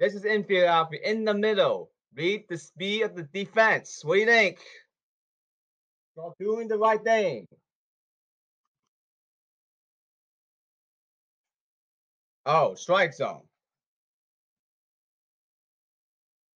[0.00, 1.92] This is in Philadelphia in the middle.
[2.16, 4.00] Read the speed of the defense.
[4.02, 4.58] What do you think?
[6.14, 7.46] Start doing the right thing.
[12.46, 13.42] Oh, strike zone.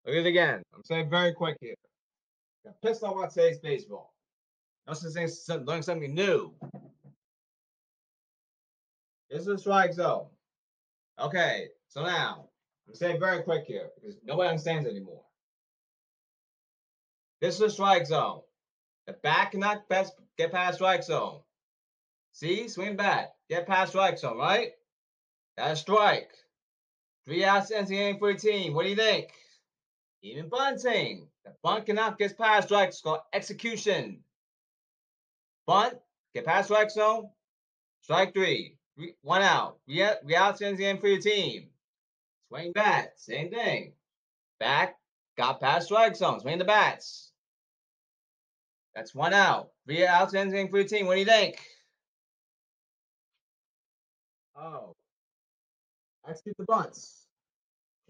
[0.07, 0.61] Look at it again.
[0.75, 1.77] I'm saying very quick here.
[2.67, 4.13] Off about today's baseball.
[4.89, 6.53] Such thing as learning something new.
[9.31, 10.27] This is a strike zone.
[11.19, 12.49] Okay, so now
[12.89, 15.23] I'm saying very quick here because nobody understands anymore.
[17.41, 18.41] This is a strike zone.
[19.07, 19.89] The back cannot
[20.37, 21.41] get past strike zone.
[22.33, 24.73] See, swing back, get past strike zone, right?
[25.57, 26.31] That's strike.
[27.25, 28.75] Three outs the inning for the team.
[28.75, 29.29] What do you think?
[30.23, 31.29] Even bunting.
[31.45, 32.89] The bunt cannot get past strike.
[32.91, 34.25] It's called execution.
[35.73, 35.95] Bunt,
[36.35, 37.31] get past strike zone.
[38.03, 38.77] Strike three.
[39.23, 39.79] One out.
[39.87, 41.69] Three, three outs ends the inning for your team.
[42.49, 43.95] Swing bat, same thing.
[44.61, 44.97] Back,
[45.39, 46.41] got past strike zone.
[46.41, 47.33] Swing the bats.
[48.95, 49.71] That's one out.
[49.89, 51.07] Ends the inning for your team.
[51.07, 51.59] What do you think?
[54.55, 54.95] Oh.
[56.29, 57.29] Execute the bunts.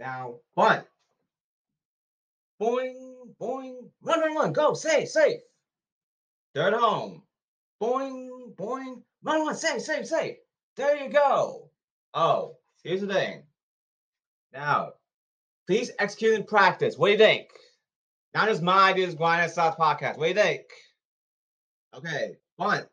[0.01, 0.85] Now, bunt.
[2.61, 5.43] Boing, boing, run, run, run, go, safe, safe.
[6.57, 7.23] Third home.
[7.83, 10.37] Boing, boing, run, run, safe, safe, safe.
[10.77, 11.69] There you go.
[12.15, 13.43] Oh, here's the thing.
[14.53, 14.93] Now,
[15.67, 16.97] please execute in practice.
[16.97, 17.49] What do you think?
[18.35, 20.17] Not just my ideas, Grind South podcast.
[20.17, 20.63] What do you think?
[21.93, 22.87] Okay, bunt.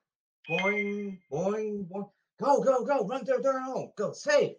[0.49, 2.09] Boing, boing, boing.
[2.41, 3.05] Go, go, go.
[3.05, 3.91] Run third, third home.
[3.95, 4.55] Go, safe.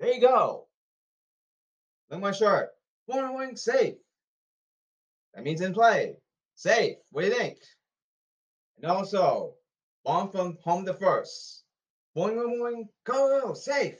[0.00, 0.66] There you go.
[2.10, 2.70] Look my shirt.
[3.08, 3.94] Boing, boing, safe.
[5.34, 6.16] That means in play.
[6.56, 6.96] Safe.
[7.12, 7.58] What do you think?
[8.82, 9.54] And also,
[10.08, 11.64] one from home the first.
[12.16, 12.88] Boing, boing, boing.
[13.04, 13.96] Go, go, safe.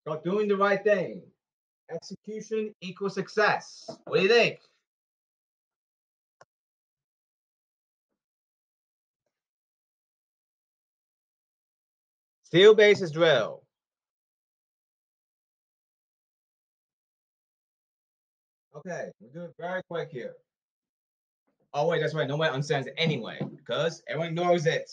[0.00, 1.22] Start doing the right thing.
[1.90, 3.84] Execution equals success.
[4.06, 4.58] What do you think?
[12.44, 13.62] Steal bases drill.
[18.74, 20.36] Okay, we'll do it very quick here.
[21.74, 22.28] Oh wait, that's right.
[22.28, 24.90] Nobody understands it anyway because everyone knows it.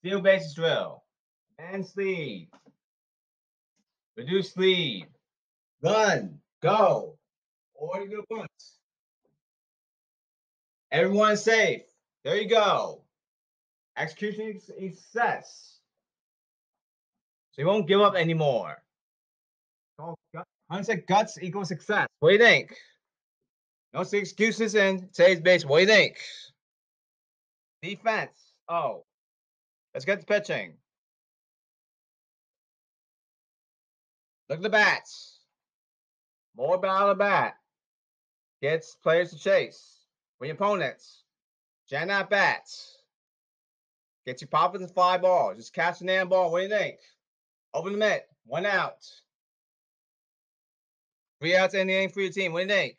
[0.00, 1.02] Steal bases drill.
[1.58, 2.48] And sleeve.
[4.16, 5.06] Reduce sleeve.
[5.82, 6.38] Run.
[6.62, 7.18] Go.
[7.74, 8.78] Or you go bunts.
[10.90, 11.82] Everyone's safe.
[12.24, 13.02] There you go.
[13.96, 15.78] Execution is success.
[17.52, 18.82] So you won't give up anymore.
[20.82, 22.06] Said guts equals success.
[22.20, 22.76] What do you think?
[23.94, 25.64] No excuses in today's base.
[25.64, 26.18] What do you think?
[27.82, 28.52] Defense.
[28.68, 29.04] Oh,
[29.94, 30.74] let's get to pitching.
[34.48, 35.40] Look at the bats.
[36.56, 37.54] More bat the bat.
[38.60, 39.98] Gets players to chase.
[40.40, 41.22] Win opponents.
[41.92, 42.98] At bats.
[44.26, 45.54] Get you popping the fly ball.
[45.54, 46.50] Just catch the damn ball.
[46.50, 46.96] What do you think?
[47.72, 48.26] Open the mitt.
[48.44, 49.06] One out.
[51.40, 52.52] Three outs in the inning for your team.
[52.52, 52.98] What do you think?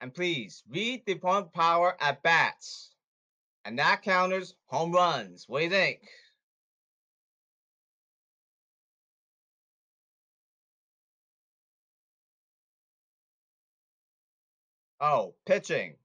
[0.00, 2.94] And please read the opponent power at bats.
[3.64, 5.44] And that counters home runs.
[5.48, 6.00] What do you think?
[15.00, 15.96] Oh, pitching.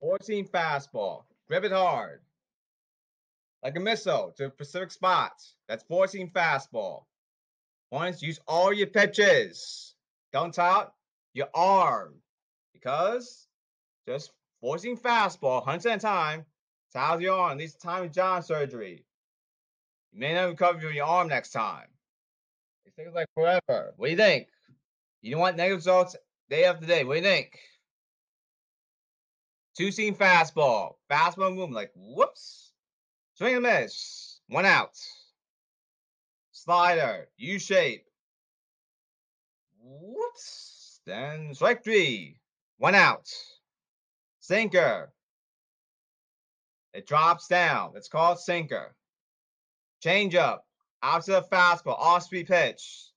[0.00, 1.24] four seam fastball.
[1.46, 2.20] Grip it hard.
[3.62, 5.54] Like a missile to specific spots.
[5.68, 7.04] That's four seam fastball.
[7.90, 9.94] Points, use all your pitches.
[10.32, 10.92] Don't tout
[11.34, 12.14] your arm.
[12.72, 13.48] Because
[14.06, 16.44] just four seam fastball 100% time
[16.92, 17.58] tells your arm.
[17.58, 19.04] Least Tommy John surgery.
[20.12, 21.86] You may not recover your arm next time.
[22.86, 23.92] It takes like forever.
[23.96, 24.48] What do you think?
[25.22, 26.16] You don't want negative results
[26.48, 27.04] day after day.
[27.04, 27.58] What do you think?
[29.76, 30.94] Two seam fastball.
[31.10, 32.72] Fastball movement like whoops.
[33.34, 34.40] Swing and miss.
[34.48, 34.98] One out.
[36.70, 37.26] Slider.
[37.36, 38.04] U shape.
[39.82, 41.00] Whoops.
[41.04, 42.38] Then strike three.
[42.78, 43.26] One out.
[44.38, 45.12] Sinker.
[46.94, 47.94] It drops down.
[47.96, 48.94] It's called sinker.
[50.00, 50.64] Change up.
[51.02, 51.98] Opposite of fastball.
[51.98, 53.10] Off speed pitch.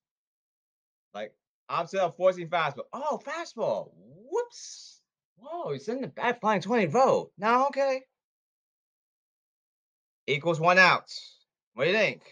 [1.14, 1.32] Like
[1.70, 2.86] opposite of four seam fastball.
[2.92, 3.92] Oh, fastball.
[4.32, 5.02] Whoops.
[5.38, 7.32] Whoa, he's in the back flying 20 vote.
[7.38, 8.02] Now, okay.
[10.26, 11.14] Equals one out.
[11.76, 12.24] What do you think?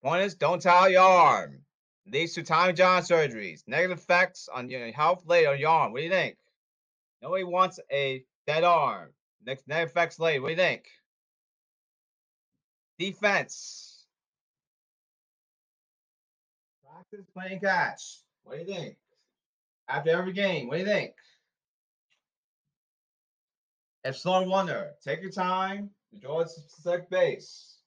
[0.00, 1.60] One is don't tie your arm.
[2.06, 3.62] Leads to Tommy John surgeries.
[3.66, 5.92] Negative effects on your health later on your arm.
[5.92, 6.36] What do you think?
[7.20, 9.10] Nobody wants a dead arm.
[9.44, 10.40] Next negative effects later.
[10.40, 10.84] What do you think?
[12.98, 14.06] Defense.
[16.84, 18.20] Practice playing catch.
[18.44, 18.96] What do you think?
[19.88, 21.12] After every game, what do you think?
[24.04, 25.90] Epsilon Wonder, take your time
[26.20, 27.77] draw a select base.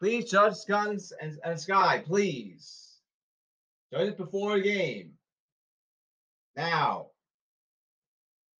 [0.00, 2.96] Please judge guns and, and sky, please.
[3.92, 5.12] Judge it before a game.
[6.56, 7.08] Now.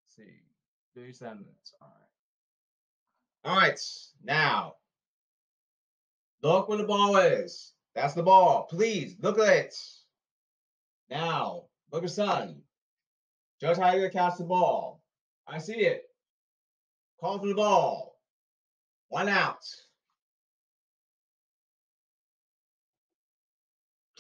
[0.05, 0.37] Let's see.
[0.95, 1.73] 37 minutes.
[1.81, 1.89] All
[3.45, 3.51] right.
[3.51, 3.81] All right.
[4.23, 4.75] Now.
[6.43, 7.73] Look where the ball is.
[7.95, 8.67] That's the ball.
[8.69, 9.75] Please look at it.
[11.09, 11.65] Now.
[11.91, 12.61] Look at sun.
[13.63, 15.03] Judge how you're going to catch the ball.
[15.49, 16.05] I see it.
[17.19, 18.19] Call for the ball.
[19.09, 19.65] One out.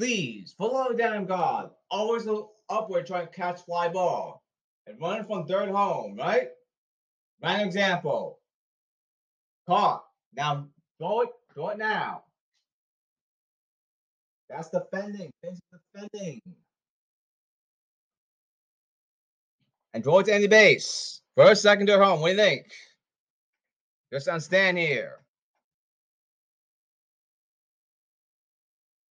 [0.00, 1.68] Please follow the damn guard.
[1.90, 4.42] Always look upward, try to catch fly ball.
[4.86, 6.48] And run from third home, right?
[7.42, 8.38] Random example.
[9.68, 10.02] Caught.
[10.32, 12.22] Now throw it, throw it now.
[14.48, 15.30] That's defending.
[15.42, 15.60] That's
[15.94, 16.40] defending.
[19.92, 21.20] And draw it to any base.
[21.36, 22.22] First, second to home.
[22.22, 22.72] What do you think?
[24.10, 25.18] Just understand here.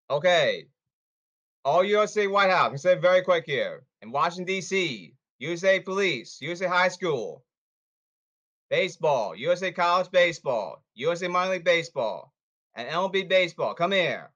[0.10, 0.66] Okay.
[1.66, 2.72] All USA White House.
[2.72, 3.84] I'm say very quick here.
[4.02, 7.44] In Washington, D.C., USA Police, USA High School,
[8.70, 12.34] baseball, USA College Baseball, USA Minor League Baseball,
[12.76, 13.74] and MLB Baseball.
[13.74, 14.32] Come here.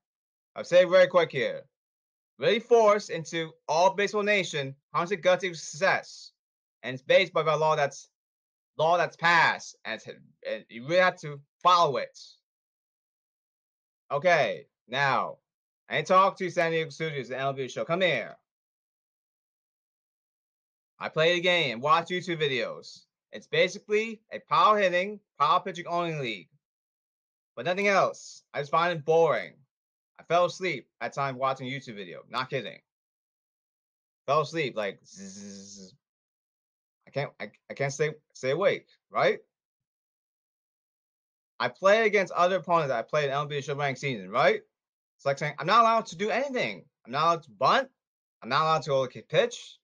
[0.55, 1.63] I'll say very quick here.
[2.39, 6.33] Really force into all baseball nation, 100 gutsy success
[6.83, 8.09] and it's based by a law that's
[8.77, 10.01] law that's passed, and,
[10.49, 12.19] and you really have to follow it.
[14.11, 15.37] Okay, now
[15.89, 17.85] I talk to San Diego Studios, the MLB show.
[17.85, 18.35] Come here.
[20.99, 23.01] I play the game, watch YouTube videos.
[23.31, 26.49] It's basically a power hitting, power pitching only league,
[27.55, 28.43] but nothing else.
[28.53, 29.53] I just find it boring.
[30.19, 32.21] I fell asleep at time watching YouTube video.
[32.29, 32.79] Not kidding.
[34.27, 35.93] Fell asleep like zzz,
[37.05, 39.39] I can't I, I can't stay stay awake, right?
[41.59, 44.61] I play against other opponents I played in MLB Show Rank season, right?
[45.23, 46.83] It's like saying I'm not allowed to do anything.
[47.05, 47.89] I'm not allowed to bunt.
[48.41, 49.79] I'm not allowed to go at pitch,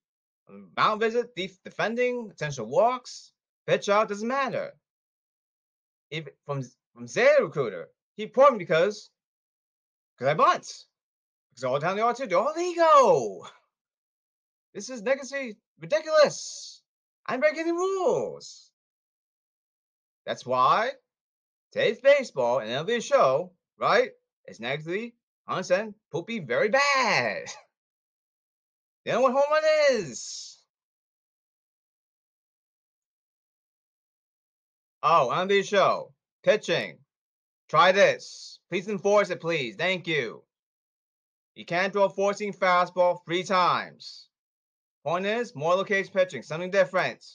[0.49, 3.31] um, mound visit, def- defending, potential walks,
[3.65, 4.73] pitch out doesn't matter.
[6.11, 6.61] If from
[6.93, 7.87] from Zeta Recruiter,
[8.17, 9.11] he put me because
[10.17, 10.67] because I bunt.
[11.51, 13.47] Because all down the time they are too, they're all ego.
[14.73, 16.81] This is legacy ridiculous.
[17.25, 18.71] I'm breaking the rules.
[20.25, 20.91] That's why
[21.71, 24.11] today's baseball and MLB show, right,
[24.45, 25.15] is negatively,
[25.49, 27.43] 100% poopy very bad.
[29.05, 30.57] you know what home run is?
[35.01, 36.13] Oh, on the show.
[36.43, 36.99] Pitching.
[37.69, 38.59] Try this.
[38.69, 39.75] Please enforce it, please.
[39.75, 40.43] Thank you.
[41.55, 44.27] You can't throw a four seam fastball three times.
[45.03, 47.25] Point is, more location pitching, something different.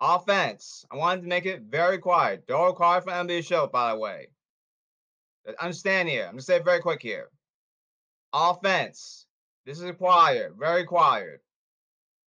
[0.00, 0.84] Offense.
[0.90, 2.46] I wanted to make it very quiet.
[2.46, 4.28] Don't require for NBA show, by the way.
[5.60, 6.24] Understand here.
[6.24, 7.28] I'm gonna say it very quick here.
[8.32, 9.26] Offense.
[9.66, 10.54] This is required.
[10.58, 11.40] Very required.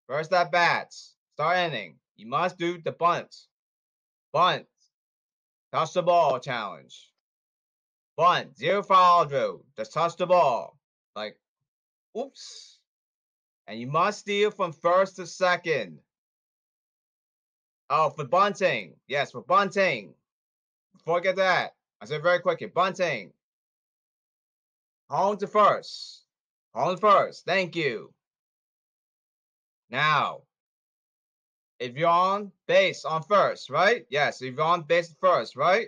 [0.08, 1.16] First at bats.
[1.34, 1.96] Start inning.
[2.16, 3.36] You must do the bunt.
[4.34, 4.66] Bunt.
[5.72, 7.12] Touch the ball challenge.
[8.16, 8.58] Bunt.
[8.58, 9.66] Zero foul drill.
[9.76, 10.78] Just touch the ball.
[11.16, 11.38] Like,
[12.18, 12.80] oops.
[13.68, 16.00] And you must steal from first to second.
[17.90, 18.96] Oh, for bunting.
[19.08, 20.14] Yes, for bunting.
[20.94, 22.68] Before I get that, I said very quickly.
[22.68, 23.32] Bunting.
[25.10, 26.24] Home to first.
[26.74, 27.46] Home first.
[27.46, 28.14] Thank you.
[29.90, 30.42] Now,
[31.80, 34.06] if you're on base on first, right?
[34.10, 35.88] Yes, if you're on base first, right?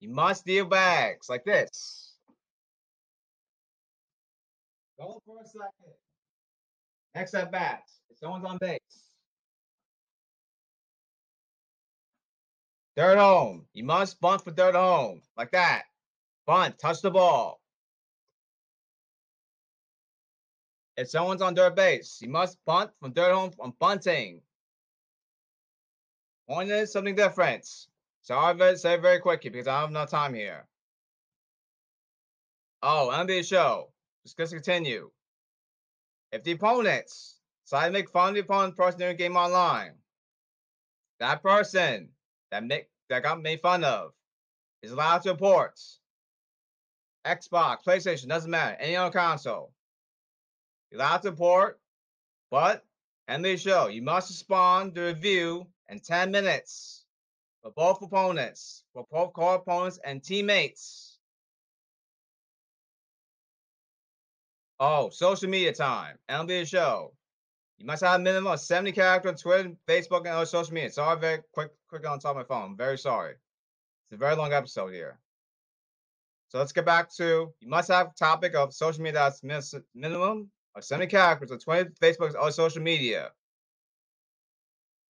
[0.00, 2.12] You must deal bags like this.
[4.98, 5.94] Go for a second.
[7.14, 7.82] Next at bat.
[8.10, 9.03] If someone's on base.
[12.96, 13.66] Third home.
[13.72, 15.22] You must bunt for third home.
[15.36, 15.84] Like that.
[16.46, 16.78] Bunt.
[16.78, 17.60] Touch the ball.
[20.96, 24.40] If someone's on third base, you must bunt from third home on bunting.
[26.48, 27.68] Point is something different.
[28.22, 30.66] So I'll say very quickly because I have no time here.
[32.82, 33.92] Oh, NBA show.
[34.24, 35.10] Just let's continue.
[36.30, 39.94] If the opponents decide to make fun of the opponent person during game online,
[41.18, 42.10] that person
[42.54, 44.12] that make that got made fun of
[44.80, 45.80] is allowed to report.
[47.26, 49.72] Xbox, PlayStation, doesn't matter, any other console.
[50.90, 51.80] You're allowed to report,
[52.52, 52.84] but
[53.26, 53.88] end the show.
[53.88, 57.04] You must respond to review in 10 minutes
[57.60, 61.18] for both opponents, for both core opponents and teammates.
[64.78, 66.18] Oh, social media time.
[66.30, 67.14] NBA show.
[67.84, 70.90] You must have a minimum of 70 characters on Twitter, Facebook, and other social media.
[70.90, 72.70] Sorry, very quick, quick on top of my phone.
[72.70, 73.32] I'm very sorry.
[73.32, 75.18] It's a very long episode here.
[76.48, 80.82] So let's get back to you must have topic of social media that's minimum of
[80.82, 83.32] 70 characters on Twitter, Facebook, or social media.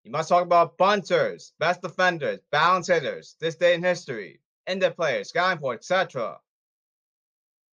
[0.03, 5.29] You must talk about bunters, best defenders, balance hitters, this day in history, indie players,
[5.29, 6.39] sky point, etc.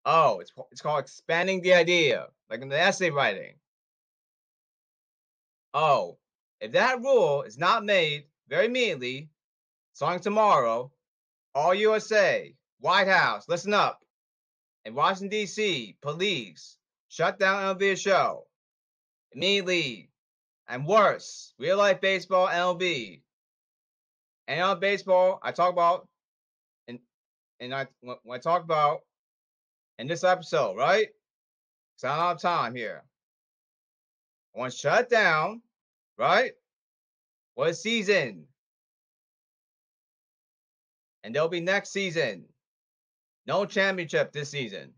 [0.05, 3.55] Oh, it's, it's called expanding the idea, like in the essay writing.
[5.75, 6.19] Oh,
[6.61, 9.29] if that rule is not made very immediately,
[9.95, 10.93] starting tomorrow,
[11.55, 14.01] all USA, White House, listen up.
[14.85, 16.77] In Washington, D.C., police
[17.09, 18.47] shut down MLB show
[19.33, 20.09] immediately.
[20.69, 23.21] And worse, real life baseball, MLB.
[24.49, 26.09] And on baseball, I talk about,
[26.89, 26.99] and
[27.61, 29.01] and I when I talk about
[29.99, 31.09] in this episode, right?
[31.97, 33.05] Because I don't have time here.
[34.53, 35.63] One shut down,
[36.19, 36.53] right?
[37.55, 38.47] What season?
[41.25, 42.45] And there'll be next season.
[43.47, 44.93] No championship this season.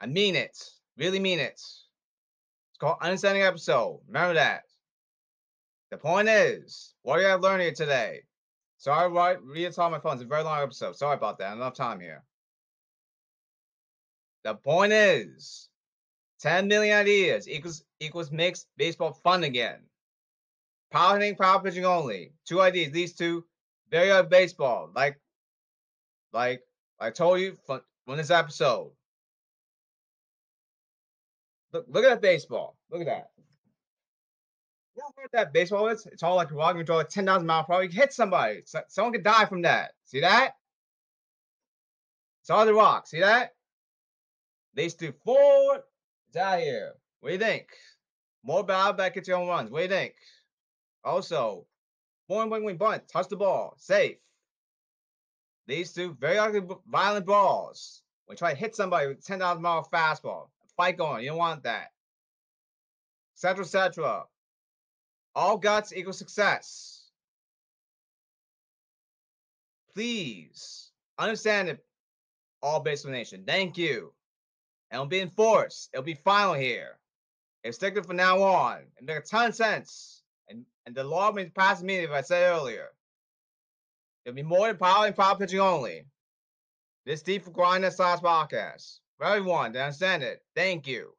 [0.00, 0.56] I mean it.
[0.96, 1.54] Really mean it.
[1.54, 4.00] It's called Understanding Episode.
[4.06, 4.62] Remember that.
[5.90, 8.22] The point is, what do you learned here today?
[8.78, 9.40] Sorry, right?
[9.42, 10.14] Read all my phone.
[10.14, 10.96] It's a very long episode.
[10.96, 11.54] Sorry about that.
[11.54, 12.22] Enough time here.
[14.42, 15.68] The point is,
[16.40, 19.80] 10 million ideas equals equals makes baseball fun again.
[20.92, 22.32] Power hitting, power pitching only.
[22.46, 23.44] Two ideas These two
[23.90, 24.90] very good baseball.
[24.94, 25.20] Like,
[26.32, 26.62] like
[27.00, 27.80] I told you from,
[28.16, 28.90] this episode.
[31.72, 32.76] Look, look at that baseball.
[32.90, 33.30] Look at that.
[34.96, 36.06] You know what that baseball is?
[36.06, 36.50] It's all like.
[36.50, 37.82] You throw a 10,000 mile per hour.
[37.82, 38.62] You hit somebody.
[38.64, 39.92] So, someone could die from that.
[40.04, 40.52] See that?
[42.42, 43.06] It's all the rock.
[43.06, 43.54] See that?
[44.76, 45.82] Leads to four
[46.36, 46.94] out here.
[47.20, 47.68] What do you think?
[48.44, 49.70] More bad back at your own runs.
[49.70, 50.14] What do you think?
[51.02, 51.66] Also,
[52.26, 54.18] one wing wing bunt, touch the ball, safe.
[55.66, 58.02] These two very ugly, violent balls.
[58.26, 61.22] When you try to hit somebody with 10,000 mile fastball, fight going.
[61.22, 61.92] You don't want that.
[63.36, 63.64] Etc.
[63.64, 64.24] Etc.
[65.34, 67.10] All guts equal success.
[69.94, 71.84] Please understand it,
[72.62, 73.44] all baseball nation.
[73.46, 74.12] Thank you
[74.94, 75.90] and it'll be enforced.
[75.92, 76.98] It'll be final here.
[77.72, 78.82] Sticking from now on.
[78.98, 80.22] It makes a ton of sense.
[80.48, 82.88] And and the law be passed immediately, if I said earlier.
[84.24, 86.06] It'll be more than power and power pitching only.
[87.06, 89.00] This deep for grinding size podcast.
[89.18, 91.14] For everyone to understand it, thank you.